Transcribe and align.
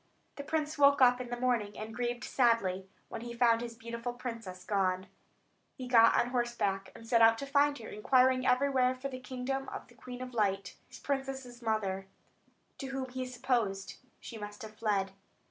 The 0.37 0.43
prince 0.43 0.79
woke 0.79 0.99
up 0.99 1.21
in 1.21 1.29
the 1.29 1.39
morning, 1.39 1.77
and 1.77 1.93
grieved 1.93 2.23
sadly, 2.23 2.89
when 3.07 3.21
he 3.21 3.35
found 3.35 3.61
his 3.61 3.75
beautiful 3.75 4.13
princess 4.13 4.63
gone. 4.63 5.01
Then 5.01 5.09
he 5.75 5.87
got 5.87 6.15
on 6.19 6.31
horseback, 6.31 6.91
and 6.95 7.07
set 7.07 7.21
out 7.21 7.37
to 7.37 7.45
find 7.45 7.77
her, 7.77 7.87
inquiring 7.87 8.43
everywhere 8.47 8.95
for 8.95 9.09
the 9.09 9.19
kingdom 9.19 9.69
of 9.69 9.87
the 9.89 9.93
Queen 9.93 10.23
of 10.23 10.33
Light 10.33 10.75
his 10.87 10.97
princess's 10.97 11.61
mother 11.61 12.07
to 12.79 12.87
whom 12.87 13.09
he 13.09 13.27
supposed 13.27 13.97
she 14.19 14.39
must 14.39 14.63
have 14.63 14.75
fled. 14.75 15.11